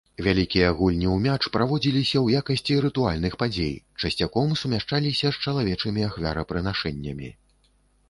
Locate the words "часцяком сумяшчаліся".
4.01-5.27